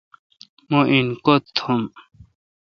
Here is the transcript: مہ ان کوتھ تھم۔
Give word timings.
مہ 0.69 0.79
ان 0.93 1.07
کوتھ 1.25 1.47
تھم۔ 1.57 1.81